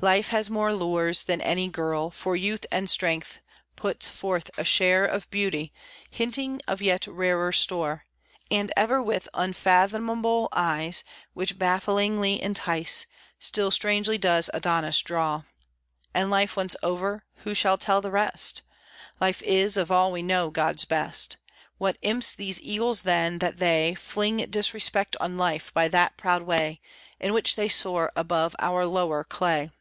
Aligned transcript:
Life 0.00 0.28
has 0.28 0.48
more 0.48 0.72
lures 0.72 1.24
than 1.24 1.40
any 1.40 1.66
girl 1.66 2.12
For 2.12 2.36
youth 2.36 2.64
and 2.70 2.88
strength; 2.88 3.40
puts 3.74 4.08
forth 4.08 4.48
a 4.56 4.62
share 4.62 5.04
Of 5.04 5.28
beauty, 5.28 5.72
hinting 6.12 6.60
of 6.68 6.80
yet 6.80 7.08
rarer 7.08 7.50
store; 7.50 8.04
And 8.48 8.70
ever 8.76 9.02
with 9.02 9.28
unfathomable 9.34 10.50
eyes, 10.52 11.02
Which 11.34 11.58
bafflingly 11.58 12.40
entice, 12.40 13.06
Still 13.40 13.72
strangely 13.72 14.18
does 14.18 14.48
Adonis 14.54 15.00
draw. 15.02 15.42
And 16.14 16.30
life 16.30 16.56
once 16.56 16.76
over, 16.80 17.24
who 17.38 17.52
shall 17.52 17.76
tell 17.76 18.00
the 18.00 18.12
rest? 18.12 18.62
Life 19.20 19.42
is, 19.42 19.76
of 19.76 19.90
all 19.90 20.12
we 20.12 20.22
know, 20.22 20.48
God's 20.50 20.84
best. 20.84 21.38
What 21.78 21.98
imps 22.02 22.36
these 22.36 22.60
eagles 22.60 23.02
then, 23.02 23.40
that 23.40 23.58
they 23.58 23.96
Fling 23.96 24.46
disrespect 24.48 25.16
on 25.18 25.36
life 25.36 25.74
by 25.74 25.88
that 25.88 26.16
proud 26.16 26.44
way 26.44 26.80
In 27.18 27.32
which 27.32 27.56
they 27.56 27.68
soar 27.68 28.12
above 28.14 28.54
our 28.60 28.86
lower 28.86 29.24
clay. 29.24 29.72